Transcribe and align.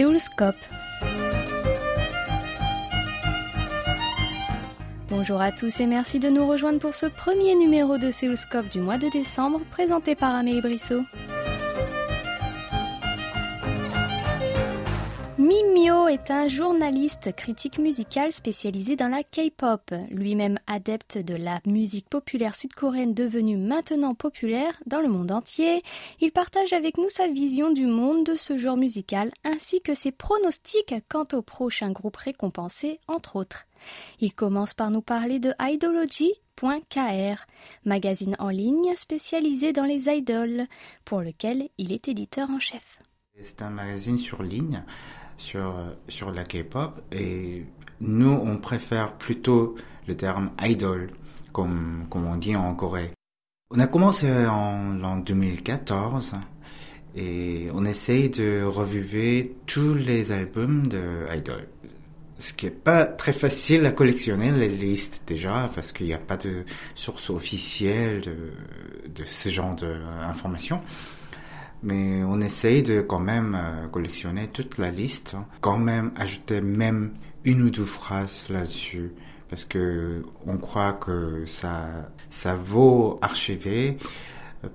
Séoulscope. 0.00 0.56
Bonjour 5.10 5.42
à 5.42 5.52
tous 5.52 5.78
et 5.78 5.86
merci 5.86 6.18
de 6.18 6.30
nous 6.30 6.48
rejoindre 6.48 6.78
pour 6.78 6.94
ce 6.94 7.04
premier 7.04 7.54
numéro 7.54 7.98
de 7.98 8.10
Séoulscope 8.10 8.70
du 8.70 8.80
mois 8.80 8.96
de 8.96 9.10
décembre 9.10 9.60
présenté 9.70 10.14
par 10.14 10.34
Amélie 10.34 10.62
Brissot. 10.62 11.02
Mimio 15.50 16.06
est 16.06 16.30
un 16.30 16.46
journaliste 16.46 17.34
critique 17.34 17.80
musical 17.80 18.30
spécialisé 18.30 18.94
dans 18.94 19.08
la 19.08 19.24
K-pop, 19.24 19.92
lui-même 20.08 20.60
adepte 20.68 21.18
de 21.18 21.34
la 21.34 21.60
musique 21.66 22.08
populaire 22.08 22.54
sud-coréenne 22.54 23.14
devenue 23.14 23.56
maintenant 23.56 24.14
populaire 24.14 24.80
dans 24.86 25.00
le 25.00 25.08
monde 25.08 25.32
entier. 25.32 25.82
Il 26.20 26.30
partage 26.30 26.72
avec 26.72 26.98
nous 26.98 27.08
sa 27.08 27.26
vision 27.26 27.72
du 27.72 27.86
monde 27.86 28.24
de 28.24 28.36
ce 28.36 28.58
genre 28.58 28.76
musical 28.76 29.32
ainsi 29.42 29.82
que 29.82 29.92
ses 29.92 30.12
pronostics 30.12 30.94
quant 31.08 31.26
au 31.32 31.42
prochain 31.42 31.90
groupe 31.90 32.18
récompensé, 32.18 33.00
entre 33.08 33.34
autres. 33.34 33.66
Il 34.20 34.32
commence 34.32 34.72
par 34.72 34.92
nous 34.92 35.02
parler 35.02 35.40
de 35.40 35.52
Idology.kr, 35.60 37.44
magazine 37.84 38.36
en 38.38 38.50
ligne 38.50 38.94
spécialisé 38.94 39.72
dans 39.72 39.82
les 39.84 40.08
idoles, 40.08 40.68
pour 41.04 41.22
lequel 41.22 41.70
il 41.76 41.90
est 41.90 42.06
éditeur 42.06 42.48
en 42.50 42.60
chef. 42.60 43.00
C'est 43.42 43.62
un 43.62 43.70
magazine 43.70 44.18
sur 44.18 44.42
ligne 44.42 44.84
sur, 45.40 45.74
sur 46.08 46.32
la 46.32 46.44
K-pop 46.44 47.00
et 47.12 47.64
nous, 48.00 48.30
on 48.30 48.58
préfère 48.58 49.14
plutôt 49.14 49.74
le 50.06 50.16
terme 50.16 50.50
idol, 50.62 51.10
comme, 51.52 52.06
comme 52.08 52.26
on 52.26 52.36
dit 52.36 52.56
en 52.56 52.74
Corée. 52.74 53.10
On 53.70 53.78
a 53.78 53.86
commencé 53.86 54.28
en, 54.46 55.02
en 55.02 55.16
2014 55.16 56.34
et 57.16 57.68
on 57.74 57.84
essaye 57.84 58.30
de 58.30 58.62
revivre 58.64 59.48
tous 59.66 59.94
les 59.94 60.32
albums 60.32 60.86
de 60.86 61.26
Idol. 61.34 61.66
Ce 62.38 62.52
qui 62.52 62.66
est 62.66 62.70
pas 62.70 63.04
très 63.04 63.32
facile 63.32 63.84
à 63.86 63.92
collectionner 63.92 64.50
les 64.52 64.68
listes 64.68 65.24
déjà 65.26 65.70
parce 65.74 65.92
qu'il 65.92 66.06
n'y 66.06 66.14
a 66.14 66.18
pas 66.18 66.36
de 66.36 66.64
source 66.94 67.30
officielle 67.30 68.22
de, 68.22 68.52
de 69.14 69.24
ce 69.24 69.50
genre 69.50 69.74
d'informations 69.74 70.80
mais 71.82 72.22
on 72.24 72.40
essaye 72.40 72.82
de 72.82 73.00
quand 73.00 73.20
même 73.20 73.56
euh, 73.58 73.88
collectionner 73.88 74.48
toute 74.48 74.78
la 74.78 74.90
liste, 74.90 75.34
hein. 75.34 75.46
quand 75.60 75.78
même 75.78 76.12
ajouter 76.16 76.60
même 76.60 77.14
une 77.44 77.62
ou 77.62 77.70
deux 77.70 77.84
phrases 77.84 78.48
là-dessus, 78.50 79.12
parce 79.48 79.64
que 79.64 80.22
on 80.46 80.58
croit 80.58 80.92
que 80.92 81.44
ça, 81.46 82.10
ça 82.28 82.54
vaut 82.54 83.18
archiver 83.22 83.96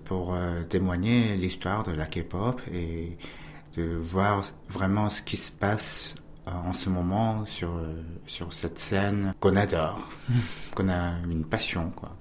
pour 0.03 0.33
euh, 0.33 0.63
témoigner 0.63 1.37
l'histoire 1.37 1.83
de 1.83 1.91
la 1.91 2.05
K-pop 2.05 2.59
et 2.73 3.17
de 3.77 3.83
voir 3.95 4.41
vraiment 4.67 5.09
ce 5.09 5.21
qui 5.21 5.37
se 5.37 5.51
passe 5.51 6.15
euh, 6.47 6.51
en 6.51 6.73
ce 6.73 6.89
moment 6.89 7.45
sur, 7.45 7.71
sur 8.25 8.51
cette 8.51 8.79
scène 8.79 9.33
qu'on 9.39 9.55
adore, 9.55 10.09
qu'on 10.75 10.89
a 10.89 11.11
une 11.29 11.45
passion, 11.45 11.91
quoi. 11.91 12.15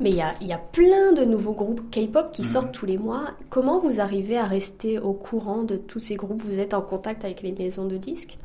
Mais 0.00 0.10
il 0.10 0.16
y 0.46 0.52
a, 0.52 0.58
plein 0.58 1.12
de 1.12 1.24
nouveaux 1.24 1.52
groupes 1.52 1.90
K-pop 1.90 2.32
qui 2.32 2.42
mhm. 2.42 2.48
sortent 2.48 2.72
tous 2.72 2.86
les 2.86 2.96
mois. 2.96 3.32
Comment 3.50 3.80
vous 3.80 4.00
arrivez 4.00 4.38
à 4.38 4.44
rester 4.46 4.98
au 4.98 5.12
courant 5.12 5.62
de 5.62 5.76
tous 5.76 6.00
ces 6.00 6.16
groupes? 6.16 6.42
Vous 6.42 6.58
êtes 6.58 6.72
en 6.72 6.80
contact 6.80 7.24
avec 7.24 7.42
les 7.42 7.52
maisons 7.52 7.86
de 7.86 7.98
disques? 7.98 8.38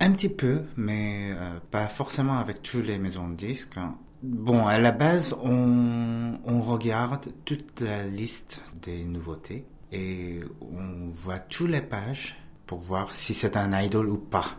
Un 0.00 0.12
petit 0.12 0.28
peu, 0.28 0.64
mais 0.76 1.30
euh, 1.30 1.58
pas 1.70 1.88
forcément 1.88 2.34
avec 2.34 2.62
toutes 2.62 2.86
les 2.86 2.98
maisons 2.98 3.28
de 3.28 3.34
disques. 3.34 3.78
Bon, 4.22 4.66
à 4.66 4.78
la 4.78 4.92
base, 4.92 5.34
on, 5.42 6.32
on 6.44 6.60
regarde 6.60 7.26
toute 7.46 7.80
la 7.80 8.04
liste 8.04 8.62
des 8.82 9.04
nouveautés 9.04 9.64
et 9.92 10.40
on 10.60 11.08
voit 11.08 11.38
toutes 11.38 11.70
les 11.70 11.80
pages 11.80 12.36
pour 12.66 12.80
voir 12.80 13.12
si 13.14 13.32
c'est 13.32 13.56
un 13.56 13.80
idol 13.80 14.10
ou 14.10 14.18
pas. 14.18 14.56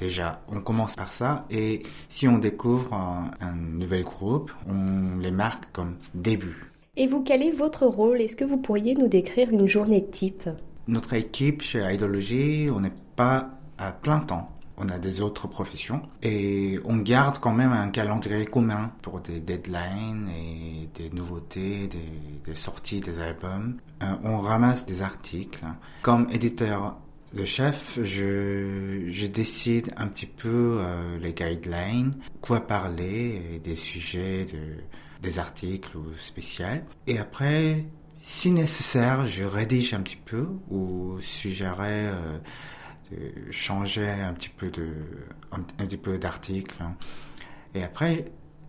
Déjà, 0.00 0.40
on 0.48 0.62
commence 0.62 0.96
par 0.96 1.12
ça 1.12 1.44
et 1.50 1.82
si 2.08 2.26
on 2.26 2.38
découvre 2.38 2.94
un, 2.94 3.54
nouvel 3.54 4.02
groupe, 4.02 4.50
on 4.66 5.18
les 5.18 5.30
marque 5.30 5.70
comme 5.72 5.96
début. 6.14 6.72
Et 6.96 7.06
vous, 7.06 7.22
quel 7.22 7.42
est 7.42 7.50
votre 7.50 7.84
rôle? 7.84 8.22
Est-ce 8.22 8.34
que 8.34 8.46
vous 8.46 8.56
pourriez 8.56 8.94
nous 8.94 9.08
décrire 9.08 9.50
une 9.50 9.66
journée 9.66 10.06
type? 10.06 10.48
Notre 10.88 11.12
équipe 11.12 11.60
chez 11.60 11.86
Idology, 11.92 12.70
on 12.74 12.80
n'est 12.80 12.94
pas 13.14 13.50
à 13.76 13.92
plein 13.92 14.20
temps. 14.20 14.48
On 14.78 14.88
a 14.88 14.98
des 14.98 15.20
autres 15.20 15.46
professions 15.48 16.00
et 16.22 16.80
on 16.86 16.96
garde 16.96 17.36
quand 17.36 17.52
même 17.52 17.72
un 17.72 17.88
calendrier 17.88 18.46
commun 18.46 18.92
pour 19.02 19.20
des 19.20 19.38
deadlines 19.38 20.30
et 20.30 20.88
des 20.94 21.10
nouveautés, 21.10 21.88
des, 21.88 22.40
des 22.46 22.54
sorties 22.54 23.00
des 23.00 23.20
albums. 23.20 23.76
Euh, 24.02 24.06
on 24.24 24.38
ramasse 24.38 24.86
des 24.86 25.02
articles. 25.02 25.66
Comme 26.00 26.26
éditeur 26.32 26.96
le 27.32 27.44
chef, 27.44 27.98
je, 28.02 29.26
décide 29.26 29.92
un 29.96 30.08
petit 30.08 30.26
peu 30.26 30.78
euh, 30.80 31.18
les 31.18 31.32
guidelines, 31.32 32.10
quoi 32.40 32.66
parler, 32.66 33.60
des 33.62 33.76
sujets, 33.76 34.44
de, 34.46 34.82
des 35.22 35.38
articles 35.38 35.96
ou 35.96 36.06
spéciaux. 36.18 36.66
Et 37.06 37.18
après, 37.18 37.84
si 38.18 38.50
nécessaire, 38.50 39.26
je 39.26 39.44
rédige 39.44 39.94
un 39.94 40.00
petit 40.00 40.16
peu 40.16 40.48
ou 40.70 41.18
suggérerais 41.20 42.06
euh, 42.06 42.38
de 43.12 43.52
changer 43.52 44.08
un 44.08 44.34
petit 44.34 44.50
peu 44.50 44.70
de 44.70 44.92
un, 45.52 45.60
petit 45.84 45.96
peu 45.96 46.18
d'articles. 46.18 46.82
Hein. 46.82 46.96
Et 47.74 47.84
après, 47.84 48.24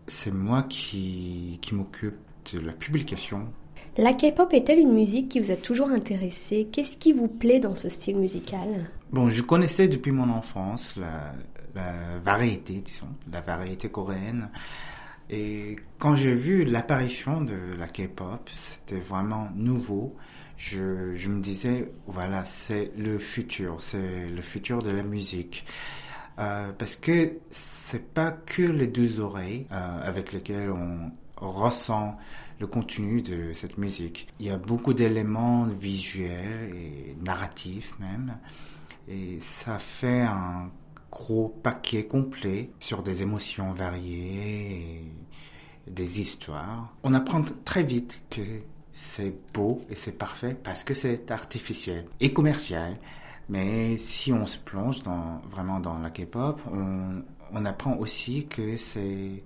c'est 0.05 0.33
moi 0.33 0.63
qui 0.63 1.59
m'occupe 1.71 2.17
de 2.53 2.59
la 2.59 2.73
publication 2.73 3.51
la 3.97 4.13
K-pop 4.13 4.53
est-elle 4.53 4.79
une 4.79 4.93
musique 4.93 5.29
qui 5.29 5.39
vous 5.39 5.51
a 5.51 5.55
toujours 5.55 5.89
intéressé? 5.89 6.67
Qu'est-ce 6.71 6.95
qui 6.95 7.11
vous 7.11 7.27
plaît 7.27 7.59
dans 7.59 7.75
ce 7.75 7.89
style 7.89 8.17
musical? 8.17 8.89
Bon, 9.11 9.29
je 9.29 9.41
connaissais 9.41 9.89
depuis 9.89 10.11
mon 10.11 10.29
enfance 10.29 10.95
la, 10.95 11.33
variété, 12.23 12.75
disons, 12.75 13.09
la 13.31 13.41
variété 13.41 13.89
coréenne. 13.89 14.49
Et 15.29 15.75
quand 15.99 16.15
j'ai 16.15 16.33
vu 16.33 16.63
l'apparition 16.63 17.41
de 17.41 17.75
la 17.77 17.87
K-pop, 17.87 18.49
c'était 18.53 18.99
vraiment 18.99 19.49
nouveau. 19.55 20.15
Je, 20.57 21.29
me 21.29 21.41
disais, 21.41 21.91
voilà, 22.07 22.45
c'est 22.45 22.91
le 22.97 23.17
futur, 23.17 23.81
c'est 23.81 24.29
le 24.29 24.41
futur 24.41 24.83
de 24.83 24.91
la 24.91 25.03
musique. 25.03 25.65
Euh, 26.39 26.71
parce 26.77 26.95
que 26.95 27.39
c'est 27.49 28.13
pas 28.13 28.31
que 28.31 28.61
les 28.61 28.87
deux 28.87 29.19
oreilles 29.19 29.67
euh, 29.71 30.07
avec 30.07 30.31
lesquelles 30.31 30.71
on 30.71 31.11
ressent 31.35 32.17
le 32.61 32.67
contenu 32.67 33.21
de 33.23 33.53
cette 33.53 33.77
musique. 33.79 34.27
Il 34.39 34.45
y 34.45 34.51
a 34.51 34.57
beaucoup 34.57 34.93
d'éléments 34.93 35.65
visuels 35.65 36.73
et 36.75 37.17
narratifs 37.21 37.95
même, 37.99 38.37
et 39.07 39.39
ça 39.39 39.79
fait 39.79 40.21
un 40.21 40.69
gros 41.11 41.49
paquet 41.49 42.05
complet 42.05 42.69
sur 42.79 43.01
des 43.01 43.23
émotions 43.23 43.73
variées 43.73 45.01
et 45.87 45.91
des 45.91 46.21
histoires. 46.21 46.93
On 47.03 47.13
apprend 47.15 47.43
très 47.65 47.83
vite 47.83 48.21
que 48.29 48.41
c'est 48.93 49.33
beau 49.53 49.81
et 49.89 49.95
c'est 49.95 50.11
parfait 50.11 50.53
parce 50.53 50.83
que 50.83 50.93
c'est 50.93 51.31
artificiel 51.31 52.05
et 52.19 52.31
commercial. 52.31 52.97
Mais 53.49 53.97
si 53.97 54.31
on 54.31 54.45
se 54.45 54.59
plonge 54.59 55.01
vraiment 55.49 55.79
dans 55.79 55.97
la 55.97 56.11
K-pop, 56.11 56.61
on, 56.71 57.65
apprend 57.65 57.95
aussi 57.97 58.45
que 58.47 58.77
c'est 58.77 59.43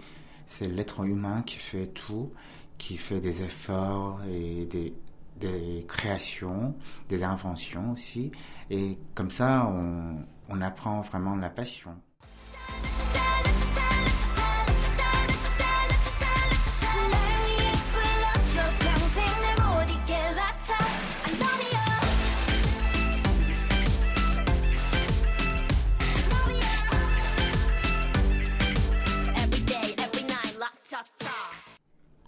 l'être 0.62 1.06
humain 1.06 1.42
qui 1.44 1.58
fait 1.58 1.88
tout 1.88 2.30
qui 2.78 2.98
fait 2.98 3.20
des 3.20 3.42
efforts 3.42 4.20
et 4.30 4.66
des, 4.66 4.94
des 5.40 5.86
créations, 5.88 6.76
des 7.10 7.24
inventions 7.24 7.92
aussi. 7.92 8.32
Et 8.70 8.98
comme 9.14 9.32
ça, 9.32 9.68
on, 9.68 10.26
on 10.50 10.62
apprend 10.62 11.02
vraiment 11.02 11.36
la 11.36 11.50
passion. 11.50 11.96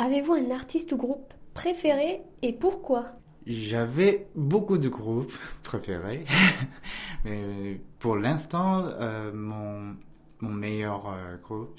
Avez-vous 0.08 0.36
un 0.36 0.52
artiste 0.52 0.94
ou 0.94 0.98
groupe 0.98 1.34
préféré 1.54 2.22
et 2.42 2.54
pourquoi? 2.54 3.08
J'avais 3.46 4.26
beaucoup 4.36 4.78
de 4.78 4.88
groupes 4.88 5.34
préférés, 5.64 6.24
mais 7.26 7.82
pour 8.00 8.16
l'instant, 8.16 8.86
euh, 8.86 9.34
mon, 9.34 9.98
meilleur 10.40 11.10
euh, 11.10 11.36
groupe, 11.44 11.78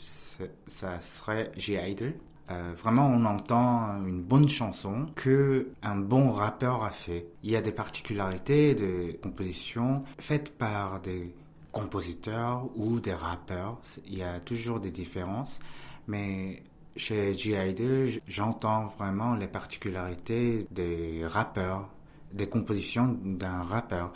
ça 0.66 1.00
serait 1.00 1.52
G-Idol. 1.56 2.12
Euh, 2.50 2.74
vraiment, 2.76 3.06
on 3.06 3.24
entend 3.24 4.04
une 4.04 4.20
bonne 4.20 4.50
chanson 4.50 5.06
que 5.14 5.70
un 5.82 5.96
bon 5.96 6.30
rappeur 6.30 6.84
a 6.84 6.90
fait. 6.90 7.28
Il 7.42 7.50
y 7.50 7.56
a 7.56 7.62
des 7.62 7.72
particularités 7.72 8.74
de 8.74 9.16
composition 9.22 10.04
faites 10.18 10.50
par 10.58 11.00
des 11.00 11.34
compositeurs 11.72 12.68
ou 12.76 13.00
des 13.00 13.14
rappeurs. 13.14 13.80
Il 14.06 14.18
y 14.18 14.22
a 14.22 14.38
toujours 14.40 14.80
des 14.80 14.90
différences, 14.90 15.60
mais 16.06 16.62
chez 16.98 17.32
G.I.D., 17.32 18.20
j'entends 18.26 18.86
vraiment 18.86 19.34
les 19.34 19.46
particularités 19.46 20.66
des 20.70 21.24
rappeurs, 21.24 21.88
des 22.32 22.48
compositions 22.48 23.16
d'un 23.24 23.62
rappeur. 23.62 24.12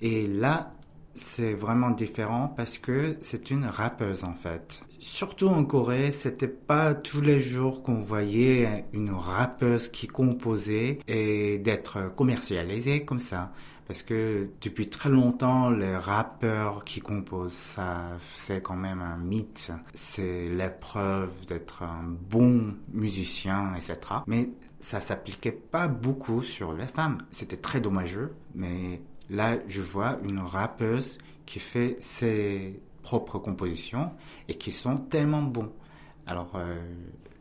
Et 0.00 0.26
là, 0.26 0.72
c'est 1.18 1.54
vraiment 1.54 1.90
différent 1.90 2.52
parce 2.56 2.78
que 2.78 3.16
c'est 3.20 3.50
une 3.50 3.64
rappeuse 3.64 4.24
en 4.24 4.34
fait. 4.34 4.82
Surtout 5.00 5.48
en 5.48 5.64
Corée, 5.64 6.12
c'était 6.12 6.48
pas 6.48 6.94
tous 6.94 7.20
les 7.20 7.40
jours 7.40 7.82
qu'on 7.82 8.00
voyait 8.00 8.84
une 8.92 9.10
rappeuse 9.10 9.88
qui 9.88 10.06
composait 10.06 10.98
et 11.06 11.58
d'être 11.58 12.14
commercialisée 12.14 13.04
comme 13.04 13.20
ça. 13.20 13.52
Parce 13.86 14.02
que 14.02 14.50
depuis 14.60 14.90
très 14.90 15.08
longtemps, 15.08 15.70
les 15.70 15.96
rappeurs 15.96 16.84
qui 16.84 17.00
composent, 17.00 17.54
ça, 17.54 18.18
c'est 18.34 18.60
quand 18.60 18.76
même 18.76 19.00
un 19.00 19.16
mythe. 19.16 19.72
C'est 19.94 20.44
l'épreuve 20.46 21.30
d'être 21.46 21.82
un 21.82 22.04
bon 22.04 22.74
musicien, 22.92 23.72
etc. 23.74 23.96
Mais 24.26 24.50
ça 24.78 25.00
s'appliquait 25.00 25.52
pas 25.52 25.88
beaucoup 25.88 26.42
sur 26.42 26.74
les 26.74 26.86
femmes. 26.86 27.22
C'était 27.30 27.56
très 27.56 27.80
dommageux, 27.80 28.34
mais 28.54 29.00
là, 29.30 29.58
je 29.68 29.80
vois 29.80 30.18
une 30.24 30.38
rappeuse 30.38 31.18
qui 31.46 31.58
fait 31.60 31.96
ses 32.00 32.80
propres 33.02 33.38
compositions 33.38 34.10
et 34.48 34.54
qui 34.54 34.72
sont 34.72 34.96
tellement 34.96 35.42
bons. 35.42 35.72
Alors, 36.26 36.52
euh, 36.56 36.76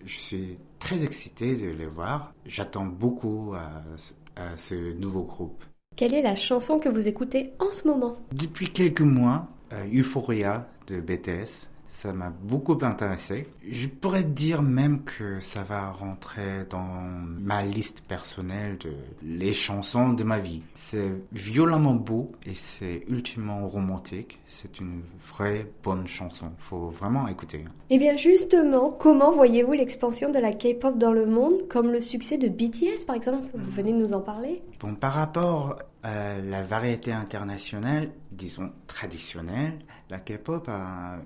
je 0.06 0.18
suis 0.18 0.58
très 0.80 1.04
excité 1.04 1.56
de 1.56 1.70
les 1.70 1.88
voir. 1.88 2.34
J'attends 2.46 2.86
beaucoup 2.86 3.54
à 3.56 4.56
ce 4.56 4.94
nouveau 4.94 5.24
groupe. 5.24 5.64
Quelle 5.98 6.14
est 6.14 6.22
la 6.22 6.36
chanson 6.36 6.78
que 6.78 6.90
vous 6.90 7.08
écoutez 7.08 7.54
en 7.58 7.72
ce 7.72 7.88
moment? 7.88 8.14
Depuis 8.32 8.70
quelques 8.70 9.02
mois, 9.02 9.48
euh, 9.74 9.84
Euphoria 9.92 10.70
de 10.86 11.02
BTS 11.02 11.68
ça 11.98 12.14
m'a 12.14 12.30
beaucoup 12.30 12.78
intéressé. 12.84 13.48
Je 13.68 13.88
pourrais 13.88 14.24
dire 14.24 14.62
même 14.62 15.04
que 15.04 15.40
ça 15.40 15.64
va 15.64 15.90
rentrer 15.90 16.64
dans 16.70 17.02
ma 17.40 17.64
liste 17.64 18.02
personnelle 18.02 18.78
de 18.78 18.92
les 19.24 19.52
chansons 19.52 20.14
de 20.14 20.24
ma 20.24 20.38
vie. 20.38 20.62
C'est 20.76 21.10
violemment 21.32 21.96
beau 21.96 22.34
et 22.46 22.54
c'est 22.54 23.02
ultimement 23.08 23.68
romantique. 23.68 24.40
C'est 24.46 24.80
une 24.80 25.02
vraie 25.28 25.66
bonne 25.84 26.06
chanson. 26.06 26.52
Faut 26.60 26.90
vraiment 26.90 27.28
écouter. 27.28 27.66
Eh 27.90 27.98
bien 27.98 28.16
justement, 28.16 28.92
comment 28.92 29.32
voyez-vous 29.32 29.74
l'expansion 29.74 30.30
de 30.30 30.38
la 30.38 30.54
K-pop 30.54 31.00
dans 31.00 31.14
le 31.14 31.26
monde, 31.26 31.68
comme 31.68 31.92
le 31.92 32.00
succès 32.00 32.38
de 32.38 32.48
BTS 32.48 33.06
par 33.08 33.16
exemple? 33.16 33.48
Vous 33.56 33.72
venez 33.72 33.94
de 33.94 33.98
nous 33.98 34.14
en 34.14 34.22
parler. 34.22 34.62
Bon, 34.80 34.94
par 34.94 35.14
rapport 35.14 35.80
à 36.04 36.38
la 36.38 36.62
variété 36.62 37.12
internationale, 37.12 38.12
disons 38.32 38.72
traditionnelle, 38.86 39.80
la 40.10 40.20
K-pop 40.20 40.70
a, 40.70 41.18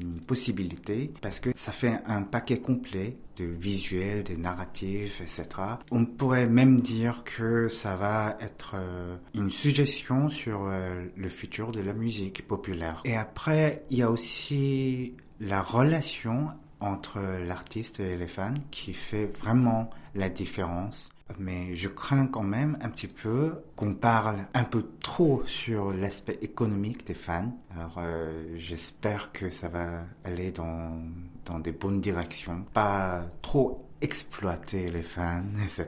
une 0.00 0.20
possibilité 0.20 1.12
parce 1.20 1.40
que 1.40 1.50
ça 1.54 1.72
fait 1.72 2.00
un 2.06 2.22
paquet 2.22 2.58
complet 2.60 3.18
de 3.36 3.44
visuels, 3.44 4.24
des 4.24 4.36
narratifs, 4.36 5.20
etc. 5.20 5.44
On 5.90 6.04
pourrait 6.06 6.46
même 6.46 6.80
dire 6.80 7.22
que 7.24 7.68
ça 7.68 7.96
va 7.96 8.36
être 8.40 8.72
euh, 8.74 9.16
une 9.34 9.50
suggestion 9.50 10.30
sur 10.30 10.66
euh, 10.66 11.06
le 11.16 11.28
futur 11.28 11.72
de 11.72 11.80
la 11.80 11.92
musique 11.92 12.46
populaire. 12.46 13.02
Et 13.04 13.16
après, 13.16 13.84
il 13.90 13.98
y 13.98 14.02
a 14.02 14.10
aussi 14.10 15.14
la 15.38 15.62
relation 15.62 16.48
entre 16.80 17.20
l'artiste 17.46 18.00
et 18.00 18.16
les 18.16 18.26
fans 18.26 18.54
qui 18.70 18.94
fait 18.94 19.26
vraiment 19.26 19.90
la 20.14 20.28
différence 20.28 21.10
mais 21.38 21.74
je 21.74 21.88
crains 21.88 22.26
quand 22.26 22.42
même 22.42 22.76
un 22.80 22.88
petit 22.88 23.06
peu 23.06 23.62
qu'on 23.76 23.94
parle 23.94 24.46
un 24.54 24.64
peu 24.64 24.86
trop 25.00 25.42
sur 25.46 25.92
l'aspect 25.92 26.38
économique 26.42 27.06
des 27.06 27.14
fans. 27.14 27.56
Alors 27.74 27.96
euh, 27.98 28.54
j'espère 28.56 29.32
que 29.32 29.50
ça 29.50 29.68
va 29.68 30.04
aller 30.24 30.50
dans, 30.52 31.02
dans 31.44 31.58
des 31.58 31.72
bonnes 31.72 32.00
directions, 32.00 32.64
pas 32.72 33.26
trop 33.42 33.86
exploiter 34.00 34.90
les 34.90 35.02
fans, 35.02 35.44
etc. 35.62 35.86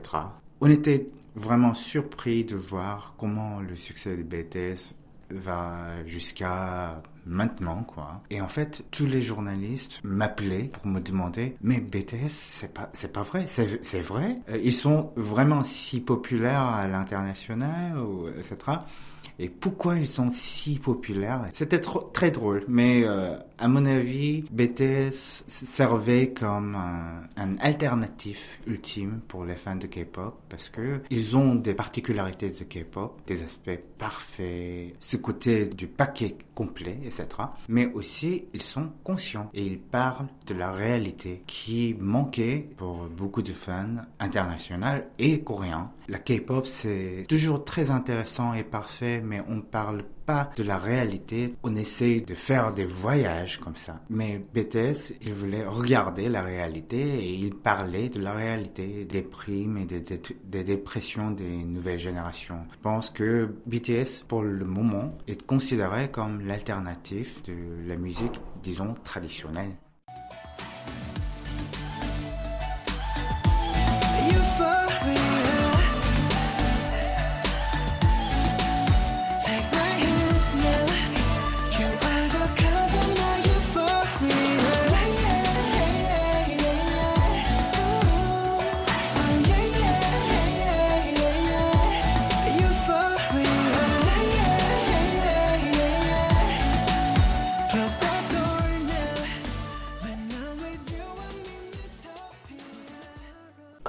On 0.61 0.69
était 0.69 1.09
vraiment 1.35 1.73
surpris 1.73 2.45
de 2.45 2.55
voir 2.55 3.15
comment 3.17 3.59
le 3.59 3.75
succès 3.75 4.15
de 4.15 4.23
BTS 4.23 4.93
va 5.31 6.05
jusqu'à 6.05 7.01
maintenant, 7.25 7.83
quoi. 7.83 8.21
Et 8.29 8.41
en 8.41 8.47
fait, 8.47 8.85
tous 8.91 9.05
les 9.05 9.21
journalistes 9.21 10.01
m'appelaient 10.03 10.69
pour 10.71 10.87
me 10.87 10.99
demander, 10.99 11.55
mais 11.61 11.79
BTS, 11.79 12.27
c'est 12.27 12.73
pas, 12.73 12.91
pas 13.13 13.21
vrai, 13.23 13.45
c'est 13.47 13.99
vrai? 14.01 14.39
Euh, 14.49 14.59
ils 14.63 14.73
sont 14.73 15.11
vraiment 15.15 15.63
si 15.63 15.99
populaires 15.99 16.61
à 16.61 16.87
l'international, 16.87 17.97
etc 18.37 18.77
et 19.39 19.49
pourquoi 19.49 19.97
ils 19.97 20.07
sont 20.07 20.29
si 20.29 20.77
populaires? 20.79 21.49
C'était 21.53 21.79
très 21.79 22.31
drôle, 22.31 22.63
mais 22.67 23.03
euh, 23.03 23.35
à 23.57 23.67
mon 23.67 23.85
avis, 23.85 24.43
BTS 24.51 25.45
servait 25.47 26.31
comme 26.31 26.75
un, 26.75 27.23
un, 27.37 27.57
alternatif 27.57 28.59
ultime 28.67 29.21
pour 29.27 29.45
les 29.45 29.55
fans 29.55 29.75
de 29.75 29.87
K-pop 29.87 30.39
parce 30.49 30.69
que 30.69 31.01
ils 31.09 31.35
ont 31.35 31.55
des 31.55 31.73
particularités 31.73 32.49
de 32.49 32.63
K-pop, 32.63 33.19
des 33.25 33.43
aspects 33.43 33.79
parfaits, 33.97 34.93
ce 34.99 35.17
côté 35.17 35.67
du 35.67 35.87
paquet 35.87 36.37
complet, 36.53 36.99
Mais 37.69 37.91
aussi, 37.93 38.45
ils 38.53 38.61
sont 38.61 38.89
conscients 39.03 39.49
et 39.53 39.65
ils 39.65 39.79
parlent 39.79 40.27
de 40.45 40.53
la 40.53 40.71
réalité 40.71 41.43
qui 41.47 41.95
manquait 41.99 42.69
pour 42.77 43.05
beaucoup 43.05 43.41
de 43.41 43.51
fans 43.51 43.97
internationaux 44.19 45.03
et 45.19 45.41
coréens. 45.41 45.91
La 46.07 46.19
K-pop, 46.19 46.65
c'est 46.65 47.25
toujours 47.27 47.63
très 47.63 47.91
intéressant 47.91 48.53
et 48.53 48.63
parfait, 48.63 49.21
mais 49.23 49.41
on 49.47 49.61
parle 49.61 50.03
pas 50.25 50.51
de 50.55 50.63
la 50.63 50.77
réalité. 50.77 51.55
On 51.63 51.75
essaye 51.75 52.21
de 52.21 52.35
faire 52.35 52.73
des 52.73 52.85
voyages 52.85 53.59
comme 53.59 53.75
ça. 53.75 54.01
Mais 54.09 54.43
BTS, 54.53 55.13
il 55.21 55.33
voulait 55.33 55.65
regarder 55.65 56.29
la 56.29 56.41
réalité 56.41 56.99
et 56.99 57.33
il 57.33 57.55
parlait 57.55 58.09
de 58.09 58.19
la 58.19 58.33
réalité 58.33 59.05
des 59.05 59.21
primes 59.21 59.77
et 59.77 59.85
des, 59.85 60.03
des 60.43 60.63
dépressions 60.63 61.31
des 61.31 61.63
nouvelles 61.63 61.99
générations. 61.99 62.59
Je 62.71 62.79
pense 62.81 63.09
que 63.09 63.53
BTS, 63.65 64.23
pour 64.27 64.43
le 64.43 64.65
moment, 64.65 65.17
est 65.27 65.45
considéré 65.45 66.09
comme 66.09 66.45
l'alternative 66.45 67.41
de 67.45 67.87
la 67.87 67.95
musique, 67.95 68.39
disons, 68.61 68.93
traditionnelle. 69.03 69.71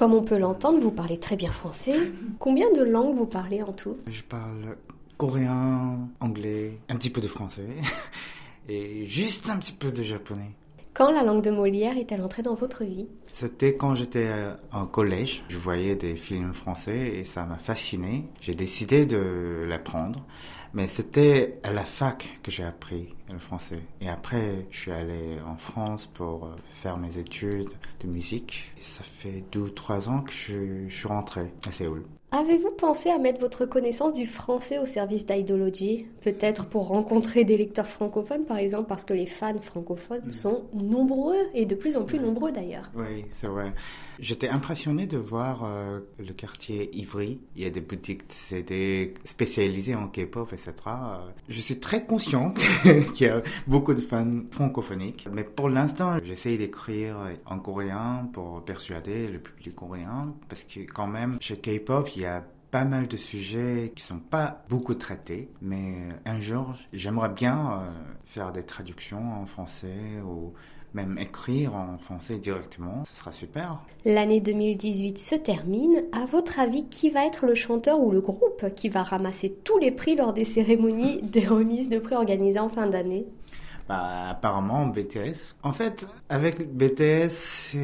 Comme 0.05 0.13
on 0.13 0.21
peut 0.21 0.37
l'entendre, 0.37 0.77
vous 0.77 0.91
parlez 0.91 1.17
très 1.17 1.35
bien 1.35 1.51
français. 1.51 1.95
Combien 2.37 2.71
de 2.71 2.83
langues 2.83 3.15
vous 3.15 3.25
parlez 3.25 3.63
en 3.63 3.73
tout? 3.73 3.97
Je 4.05 4.21
parle 4.21 4.77
coréen, 5.17 5.97
anglais, 6.19 6.77
un 6.89 6.95
petit 6.95 7.09
peu 7.09 7.21
de 7.21 7.27
français 7.27 7.65
et 8.69 9.07
juste 9.07 9.49
un 9.49 9.57
petit 9.57 9.71
peu 9.71 9.91
de 9.91 10.03
japonais. 10.03 10.51
Quand 10.93 11.11
la 11.11 11.23
langue 11.23 11.41
de 11.41 11.49
Molière 11.49 11.97
est-elle 11.97 12.21
entrée 12.21 12.43
dans 12.43 12.53
votre 12.53 12.83
vie? 12.83 13.07
C'était 13.31 13.75
quand 13.75 13.95
j'étais 13.95 14.29
en 14.71 14.83
euh, 14.83 14.85
collège. 14.85 15.43
Je 15.49 15.57
voyais 15.57 15.95
des 15.95 16.15
films 16.15 16.53
français 16.53 17.15
et 17.15 17.23
ça 17.23 17.43
m'a 17.45 17.57
fasciné. 17.57 18.25
J'ai 18.41 18.53
décidé 18.53 19.07
de 19.07 19.65
l'apprendre. 19.67 20.23
Mais 20.75 20.89
c'était 20.89 21.57
à 21.63 21.71
la 21.71 21.85
fac 21.85 22.37
que 22.43 22.51
j'ai 22.51 22.65
appris 22.65 23.15
le 23.31 23.39
français. 23.39 23.79
Et 24.01 24.09
après, 24.09 24.67
je 24.71 24.77
suis 24.77 24.91
allé 24.91 25.39
en 25.47 25.55
France 25.55 26.05
pour 26.05 26.45
euh, 26.45 26.55
faire 26.73 26.97
mes 26.97 27.17
études 27.17 27.69
de 28.01 28.07
musique. 28.07 28.73
Et 28.77 28.81
ça 28.81 29.01
fait 29.01 29.45
deux 29.53 29.61
ou 29.61 29.69
trois 29.69 30.09
ans 30.09 30.21
que 30.21 30.33
je, 30.33 30.89
je 30.89 30.93
suis 30.93 31.07
rentré 31.07 31.53
à 31.65 31.71
Séoul. 31.71 32.03
Avez-vous 32.31 32.71
pensé 32.71 33.09
à 33.09 33.17
mettre 33.17 33.39
votre 33.39 33.65
connaissance 33.65 34.11
du 34.11 34.25
français 34.25 34.77
au 34.77 34.85
service 34.85 35.25
d'Idology? 35.25 36.07
Peut-être 36.21 36.65
pour 36.65 36.87
rencontrer 36.87 37.45
des 37.45 37.55
lecteurs 37.55 37.87
francophones, 37.87 38.43
par 38.43 38.57
exemple, 38.57 38.89
parce 38.89 39.05
que 39.05 39.13
les 39.13 39.27
fans 39.27 39.57
francophones 39.61 40.25
mm. 40.25 40.31
sont 40.31 40.65
nombreux 40.73 41.39
et 41.53 41.65
de 41.65 41.75
plus 41.75 41.95
en 41.95 42.03
plus 42.03 42.19
nombreux 42.19 42.51
d'ailleurs. 42.51 42.91
Oui, 42.93 43.23
c'est 43.31 43.47
vrai. 43.47 43.73
J'étais 44.19 44.49
impressionné 44.49 45.07
de 45.07 45.17
voir 45.17 45.63
euh, 45.63 45.99
le 46.17 46.33
quartier 46.33 46.89
Ivry. 46.97 47.39
Il 47.55 47.63
y 47.63 47.65
a 47.65 47.69
des 47.69 47.79
boutiques 47.81 48.23
CD 48.29 49.13
spécialisées 49.23 49.95
en 49.95 50.07
K-pop, 50.07 50.51
Je 51.47 51.59
suis 51.59 51.79
très 51.79 52.05
conscient 52.05 52.51
qu'il 53.13 53.27
y 53.27 53.29
a 53.29 53.41
beaucoup 53.67 53.93
de 53.93 54.01
fans 54.01 54.23
francophoniques. 54.51 55.27
Mais 55.31 55.43
pour 55.43 55.69
l'instant, 55.69 56.17
j'essaye 56.23 56.57
d'écrire 56.57 57.17
en 57.45 57.59
coréen 57.59 58.29
pour 58.33 58.63
persuader 58.63 59.27
le 59.27 59.39
public 59.39 59.75
coréen. 59.75 60.33
Parce 60.49 60.63
que 60.63 60.81
quand 60.81 61.07
même, 61.07 61.37
chez 61.41 61.57
K-pop, 61.57 62.09
il 62.15 62.23
y 62.23 62.25
a 62.25 62.43
pas 62.71 62.83
mal 62.83 63.07
de 63.07 63.17
sujets 63.17 63.93
qui 63.95 64.03
sont 64.03 64.19
pas 64.19 64.65
beaucoup 64.69 64.95
traités, 64.95 65.49
mais 65.61 66.09
un 66.25 66.41
jour, 66.41 66.75
j'aimerais 66.91 67.29
bien 67.29 67.83
faire 68.25 68.51
des 68.51 68.63
traductions 68.63 69.41
en 69.41 69.45
français 69.45 70.21
ou 70.25 70.53
même 70.95 71.17
écrire 71.19 71.75
en 71.75 71.97
français 71.97 72.37
directement, 72.37 73.03
ce 73.05 73.15
sera 73.15 73.31
super. 73.31 73.79
L'année 74.05 74.39
2018 74.39 75.19
se 75.19 75.35
termine. 75.35 76.03
À 76.13 76.25
votre 76.25 76.59
avis, 76.59 76.85
qui 76.85 77.09
va 77.09 77.25
être 77.25 77.45
le 77.45 77.53
chanteur 77.53 77.99
ou 77.99 78.11
le 78.11 78.21
groupe 78.21 78.73
qui 78.75 78.87
va 78.87 79.03
ramasser 79.03 79.53
tous 79.63 79.77
les 79.77 79.91
prix 79.91 80.15
lors 80.15 80.33
des 80.33 80.45
cérémonies 80.45 81.21
des 81.23 81.45
remises 81.45 81.89
de 81.89 81.99
prix 81.99 82.15
organisées 82.15 82.59
en 82.59 82.69
fin 82.69 82.87
d'année? 82.87 83.25
Bah, 83.89 84.29
apparemment 84.29 84.87
BTS. 84.87 85.55
En 85.61 85.73
fait, 85.73 86.07
avec 86.29 86.73
BTS, 86.73 87.75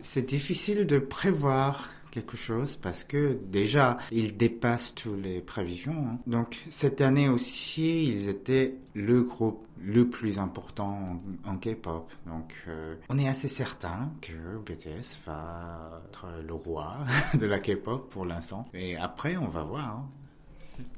c'est 0.00 0.22
difficile 0.22 0.86
de 0.86 0.98
prévoir 0.98 1.90
quelque 2.12 2.36
chose 2.36 2.76
parce 2.76 3.02
que 3.02 3.38
déjà, 3.46 3.96
ils 4.12 4.36
dépassent 4.36 4.94
toutes 4.94 5.20
les 5.20 5.40
prévisions. 5.40 6.06
Hein. 6.06 6.18
Donc 6.28 6.62
cette 6.68 7.00
année 7.00 7.28
aussi, 7.28 8.04
ils 8.04 8.28
étaient 8.28 8.76
le 8.94 9.22
groupe 9.22 9.66
le 9.84 10.08
plus 10.08 10.38
important 10.38 11.20
en, 11.44 11.56
K-pop. 11.56 12.08
Donc 12.26 12.54
euh, 12.68 12.94
on 13.08 13.18
est 13.18 13.26
assez 13.26 13.48
certain 13.48 14.12
que 14.20 14.32
BTS 14.64 15.18
va 15.26 16.02
être 16.08 16.26
le 16.46 16.54
roi 16.54 16.98
de 17.34 17.46
la 17.46 17.58
K-pop 17.58 18.08
pour 18.10 18.26
l'instant. 18.26 18.68
Et 18.74 18.96
après, 18.96 19.36
on 19.36 19.48
va 19.48 19.62
voir. 19.62 19.88
Hein. 19.88 20.08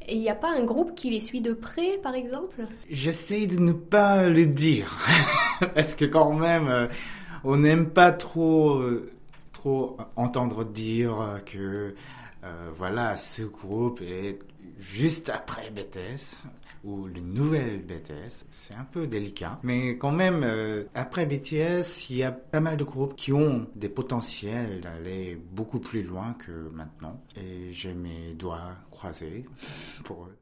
Et 0.06 0.16
il 0.16 0.20
n'y 0.20 0.30
a 0.30 0.34
pas 0.34 0.50
un 0.54 0.64
groupe 0.64 0.94
qui 0.94 1.10
les 1.10 1.20
suit 1.20 1.40
de 1.40 1.52
près, 1.52 1.98
par 2.02 2.14
exemple? 2.14 2.62
J'essaie 2.90 3.46
de 3.46 3.58
ne 3.58 3.72
pas 3.72 4.28
le 4.28 4.46
dire. 4.46 4.98
Parce 5.74 5.94
que 5.94 6.04
quand 6.04 6.32
même, 6.32 6.68
euh, 6.68 6.86
on 7.44 7.56
n'aime 7.58 7.90
pas 7.90 8.12
trop 8.12 8.82
entendre 10.16 10.64
dire 10.64 11.40
que 11.46 11.94
euh, 12.44 12.70
voilà, 12.74 13.16
ce 13.16 13.42
groupe 13.42 14.02
est 14.02 14.38
juste 14.78 15.30
après 15.30 15.70
BTS 15.70 16.46
ou 16.84 17.06
le 17.06 17.20
nouvel 17.20 17.82
BTS. 17.82 18.44
C'est 18.50 18.74
un 18.74 18.84
peu 18.84 19.06
délicat. 19.06 19.58
Mais 19.62 19.96
quand 19.96 20.12
même, 20.12 20.42
euh, 20.44 20.84
après 20.94 21.24
BTS, 21.24 22.10
il 22.10 22.16
y 22.16 22.22
a 22.22 22.32
pas 22.32 22.60
mal 22.60 22.76
de 22.76 22.84
groupes 22.84 23.16
qui 23.16 23.32
ont 23.32 23.66
des 23.74 23.88
potentiels 23.88 24.80
d'aller 24.80 25.36
beaucoup 25.52 25.80
plus 25.80 26.02
loin 26.02 26.34
que 26.34 26.68
maintenant. 26.72 27.22
Et 27.36 27.72
j'ai 27.72 27.94
mes 27.94 28.34
doigts 28.34 28.72
croisés 28.90 29.46
pour 30.04 30.26
eux. 30.26 30.36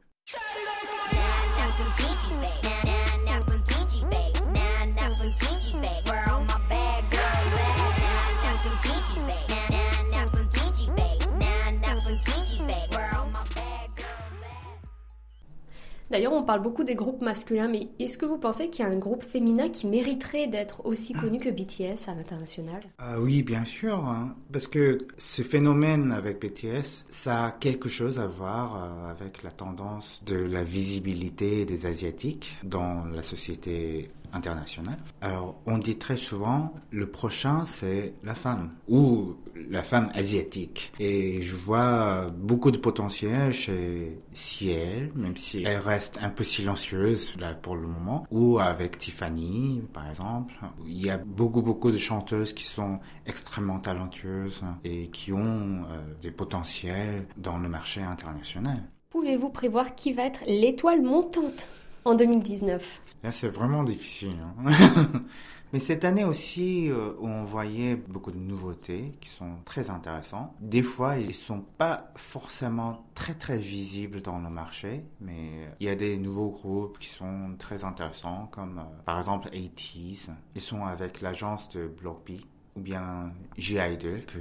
D'ailleurs, 16.12 16.34
on 16.34 16.42
parle 16.42 16.60
beaucoup 16.60 16.84
des 16.84 16.94
groupes 16.94 17.22
masculins, 17.22 17.68
mais 17.68 17.88
est-ce 17.98 18.18
que 18.18 18.26
vous 18.26 18.36
pensez 18.36 18.68
qu'il 18.68 18.84
y 18.84 18.88
a 18.88 18.90
un 18.90 18.98
groupe 18.98 19.22
féminin 19.22 19.70
qui 19.70 19.86
mériterait 19.86 20.46
d'être 20.46 20.84
aussi 20.84 21.14
connu 21.14 21.38
que 21.38 21.48
BTS 21.48 22.06
à 22.06 22.14
l'international? 22.14 22.82
Ah 22.98 23.18
Oui, 23.18 23.42
bien 23.42 23.64
sûr, 23.64 23.96
hein. 23.96 24.36
parce 24.52 24.66
que 24.66 24.98
ce 25.16 25.40
phénomène 25.40 26.12
avec 26.12 26.38
BTS, 26.38 27.06
ça 27.08 27.46
a 27.46 27.50
quelque 27.50 27.88
chose 27.88 28.18
à 28.18 28.26
voir 28.26 28.76
euh, 28.76 29.10
avec 29.10 29.42
la 29.42 29.50
tendance 29.50 30.22
de 30.26 30.36
la 30.36 30.64
visibilité 30.64 31.64
des 31.64 31.86
Asiatiques 31.86 32.58
dans 32.62 33.06
la 33.06 33.22
société 33.22 34.10
internationale. 34.32 34.98
Alors, 35.20 35.60
on 35.66 35.78
dit 35.78 35.98
très 35.98 36.16
souvent, 36.16 36.74
le 36.90 37.10
prochain, 37.10 37.64
c'est 37.64 38.14
la 38.24 38.34
femme 38.34 38.70
ou 38.88 39.36
la 39.70 39.82
femme 39.82 40.10
asiatique. 40.14 40.92
Et 40.98 41.42
je 41.42 41.56
vois 41.56 42.26
beaucoup 42.36 42.70
de 42.70 42.78
potentiel 42.78 43.52
chez 43.52 44.18
Ciel, 44.32 45.12
même 45.14 45.36
si 45.36 45.62
elle 45.62 45.78
reste 45.78 46.18
un 46.22 46.30
peu 46.30 46.44
silencieuse 46.44 47.36
là 47.38 47.54
pour 47.54 47.76
le 47.76 47.86
moment, 47.86 48.26
ou 48.30 48.58
avec 48.58 48.98
Tiffany, 48.98 49.82
par 49.92 50.08
exemple. 50.08 50.54
Il 50.86 51.04
y 51.04 51.10
a 51.10 51.18
beaucoup, 51.18 51.62
beaucoup 51.62 51.90
de 51.90 51.96
chanteuses 51.96 52.52
qui 52.52 52.64
sont 52.64 53.00
extrêmement 53.26 53.78
talentueuses 53.78 54.62
et 54.84 55.08
qui 55.08 55.32
ont 55.32 55.84
euh, 55.90 56.00
des 56.20 56.30
potentiels 56.30 57.26
dans 57.36 57.58
le 57.58 57.68
marché 57.68 58.02
international. 58.02 58.78
Pouvez-vous 59.10 59.50
prévoir 59.50 59.94
qui 59.94 60.12
va 60.12 60.24
être 60.24 60.40
l'étoile 60.46 61.02
montante? 61.02 61.68
En 62.04 62.14
2019 62.14 63.00
Là, 63.22 63.30
c'est 63.30 63.48
vraiment 63.48 63.84
difficile. 63.84 64.36
Hein. 64.66 64.72
Mais 65.72 65.80
cette 65.80 66.04
année 66.04 66.24
aussi, 66.24 66.90
euh, 66.90 67.12
on 67.20 67.44
voyait 67.44 67.96
beaucoup 67.96 68.30
de 68.30 68.38
nouveautés 68.38 69.14
qui 69.22 69.30
sont 69.30 69.56
très 69.64 69.88
intéressantes. 69.88 70.52
Des 70.60 70.82
fois, 70.82 71.16
ils 71.16 71.32
sont 71.32 71.64
pas 71.78 72.12
forcément 72.14 73.06
très 73.14 73.32
très 73.32 73.56
visibles 73.56 74.20
dans 74.20 74.38
le 74.38 74.50
marché, 74.50 75.02
mais 75.20 75.70
il 75.80 75.86
y 75.86 75.88
a 75.88 75.94
des 75.94 76.18
nouveaux 76.18 76.50
groupes 76.50 76.98
qui 76.98 77.08
sont 77.08 77.54
très 77.58 77.84
intéressants, 77.84 78.48
comme 78.52 78.80
euh, 78.80 79.02
par 79.06 79.16
exemple 79.16 79.48
80s. 79.48 80.28
Ils 80.54 80.60
sont 80.60 80.84
avec 80.84 81.22
l'agence 81.22 81.70
de 81.70 81.86
Blockbeat, 81.86 82.44
ou 82.76 82.80
bien 82.80 83.32
J-Idol 83.56 84.26
que, 84.26 84.38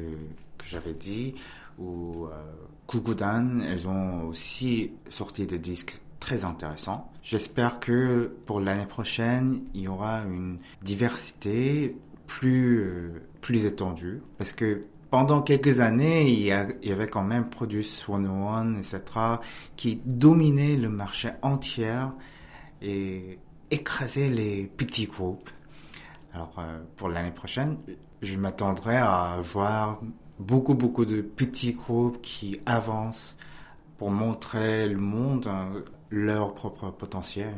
que 0.57 0.65
j'avais 0.65 0.93
dit, 0.93 1.35
ou 1.79 2.25
euh, 2.25 2.51
Kugudan. 2.89 3.61
Elles 3.61 3.87
ont 3.87 4.27
aussi 4.27 4.91
sorti 5.09 5.45
des 5.45 5.59
disques 5.59 6.01
très 6.21 6.45
intéressant. 6.45 7.11
J'espère 7.21 7.81
que 7.81 8.31
pour 8.45 8.61
l'année 8.61 8.85
prochaine, 8.85 9.63
il 9.73 9.81
y 9.81 9.87
aura 9.89 10.21
une 10.21 10.59
diversité 10.81 11.97
plus, 12.27 12.79
euh, 12.79 13.21
plus 13.41 13.65
étendue. 13.65 14.21
Parce 14.37 14.53
que 14.53 14.85
pendant 15.09 15.41
quelques 15.41 15.81
années, 15.81 16.29
il 16.31 16.39
y, 16.39 16.51
avait 16.53 17.07
quand 17.07 17.23
même 17.23 17.49
Produce 17.49 17.91
101, 17.91 18.75
etc., 18.75 19.01
qui 19.75 19.99
dominaient 20.05 20.77
le 20.77 20.87
marché 20.87 21.31
entier 21.41 22.05
et 22.81 23.37
écrasaient 23.71 24.29
les 24.29 24.67
petits 24.67 25.07
groupes. 25.07 25.49
Alors, 26.33 26.53
euh, 26.59 26.79
pour 26.95 27.09
l'année 27.09 27.31
prochaine, 27.31 27.77
je 28.21 28.37
m'attendrai 28.37 28.95
à 28.95 29.39
voir 29.41 29.99
beaucoup, 30.39 30.75
beaucoup 30.75 31.03
de 31.03 31.21
petits 31.21 31.73
groupes 31.73 32.21
qui 32.21 32.61
avancent 32.65 33.35
pour 33.97 34.11
montrer 34.11 34.87
le 34.87 34.97
monde 34.97 35.47
hein, 35.47 35.73
leur 36.11 36.53
propre 36.53 36.91
potentiel. 36.91 37.53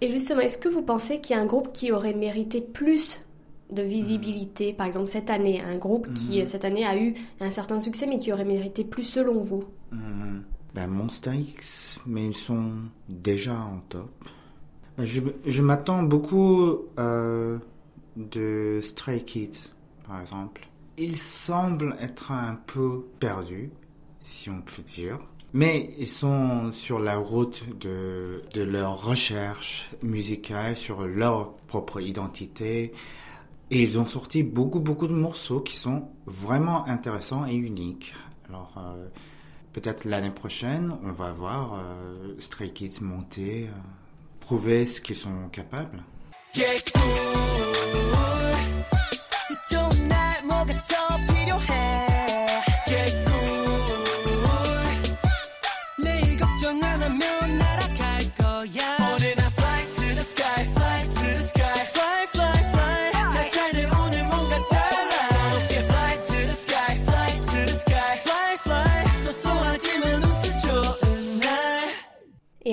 Et 0.00 0.10
justement, 0.10 0.40
est-ce 0.40 0.58
que 0.58 0.68
vous 0.68 0.82
pensez 0.82 1.20
qu'il 1.20 1.34
y 1.34 1.38
a 1.38 1.42
un 1.42 1.46
groupe 1.46 1.72
qui 1.72 1.90
aurait 1.90 2.14
mérité 2.14 2.60
plus 2.60 3.22
de 3.70 3.82
visibilité, 3.82 4.72
par 4.72 4.86
exemple 4.86 5.08
cette 5.08 5.30
année, 5.30 5.60
un 5.60 5.78
groupe 5.78 6.12
qui 6.14 6.40
mhm. 6.40 6.46
cette 6.46 6.64
année 6.64 6.86
a 6.86 6.96
eu 6.96 7.14
un 7.40 7.50
certain 7.50 7.80
succès 7.80 8.06
mais 8.06 8.18
qui 8.18 8.32
aurait 8.32 8.44
mérité 8.44 8.84
plus 8.84 9.02
selon 9.02 9.40
vous? 9.40 9.64
Mmh. 9.90 10.40
ben, 10.74 10.86
Monster 10.86 11.34
X, 11.34 11.98
mais 12.06 12.26
ils 12.26 12.36
sont 12.36 12.72
déjà 13.08 13.54
en 13.54 13.80
top. 13.88 14.10
Ben, 14.96 15.04
je, 15.04 15.20
je 15.46 15.62
m'attends 15.62 16.02
beaucoup 16.02 16.78
euh, 16.98 17.58
de 18.16 18.80
Stray 18.82 19.24
Kids, 19.24 19.70
par 20.06 20.20
exemple. 20.20 20.68
Ils 20.98 21.16
semblent 21.16 21.96
être 22.00 22.32
un 22.32 22.58
peu 22.66 23.04
perdus, 23.18 23.70
si 24.22 24.48
on 24.48 24.60
peut 24.62 24.82
dire. 24.82 25.18
Mais 25.52 25.94
ils 25.98 26.08
sont 26.08 26.72
sur 26.72 26.98
la 26.98 27.16
route 27.16 27.62
de, 27.78 28.42
de 28.52 28.62
leur 28.62 29.04
recherche 29.04 29.88
musicale, 30.02 30.76
sur 30.76 31.06
leur 31.06 31.54
propre 31.68 32.00
identité. 32.00 32.92
Et 33.70 33.82
ils 33.82 33.98
ont 33.98 34.06
sorti 34.06 34.42
beaucoup, 34.42 34.80
beaucoup 34.80 35.08
de 35.08 35.14
morceaux 35.14 35.60
qui 35.60 35.76
sont 35.76 36.08
vraiment 36.26 36.86
intéressants 36.86 37.46
et 37.46 37.54
uniques. 37.54 38.14
Alors, 38.48 38.74
euh, 38.78 39.08
peut-être 39.72 40.04
l'année 40.04 40.30
prochaine, 40.30 40.96
on 41.02 41.10
va 41.10 41.32
voir 41.32 41.74
euh, 41.74 42.34
Stray 42.38 42.72
Kids 42.72 43.00
monter, 43.00 43.64
euh, 43.64 43.78
prouver 44.40 44.86
ce 44.86 45.00
qu'ils 45.00 45.16
sont 45.16 45.48
capables. 45.50 46.02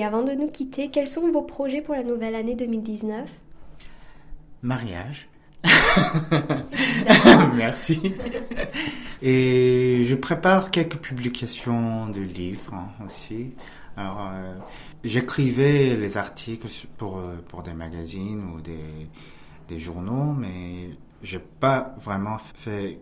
Avant 0.04 0.22
de 0.22 0.32
nous 0.32 0.48
quitter, 0.48 0.90
quels 0.90 1.08
sont 1.08 1.30
vos 1.30 1.42
projets 1.42 1.80
pour 1.80 1.94
la 1.94 2.04
nouvelle 2.04 2.34
année 2.34 2.54
2019 2.54 3.28
Mariage. 4.62 5.28
Merci. 7.54 8.14
Et 9.22 10.02
je 10.04 10.14
prépare 10.14 10.70
quelques 10.70 10.98
publications 10.98 12.08
de 12.08 12.20
livres 12.20 12.74
hein, 12.74 12.88
aussi. 13.04 13.54
Alors, 13.96 14.30
euh, 14.32 14.56
j'écrivais 15.04 15.96
les 15.96 16.16
articles 16.16 16.66
pour, 16.96 17.18
euh, 17.18 17.36
pour 17.48 17.62
des 17.62 17.74
magazines 17.74 18.42
ou 18.54 18.60
des, 18.60 19.08
des 19.68 19.78
journaux, 19.78 20.32
mais 20.32 20.90
j'ai 21.22 21.38
pas 21.38 21.94
vraiment 21.98 22.38
fait 22.38 22.98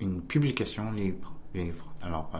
une 0.00 0.22
publication 0.22 0.92
libre. 0.92 1.34
livre. 1.54 1.92
Alors, 2.02 2.30
euh, 2.34 2.38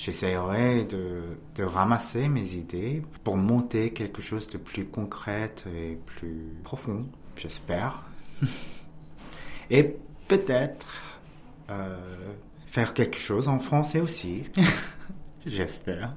j'essaierai 0.00 0.84
de, 0.84 1.36
de 1.54 1.62
ramasser 1.62 2.28
mes 2.28 2.54
idées 2.54 3.02
pour 3.22 3.36
monter 3.36 3.92
quelque 3.92 4.22
chose 4.22 4.46
de 4.46 4.56
plus 4.56 4.86
concret 4.86 5.54
et 5.66 5.98
plus 6.06 6.54
profond, 6.64 7.06
j'espère. 7.36 8.04
et 9.70 9.96
peut-être 10.26 11.20
euh, 11.68 12.32
faire 12.66 12.94
quelque 12.94 13.18
chose 13.18 13.46
en 13.46 13.58
français 13.58 14.00
aussi, 14.00 14.44
j'espère. 15.46 16.16